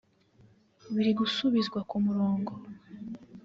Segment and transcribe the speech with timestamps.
[0.93, 2.51] biri gusubizwa ku murongo